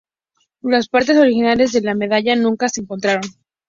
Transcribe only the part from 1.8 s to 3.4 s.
la medalla nunca se encontraron.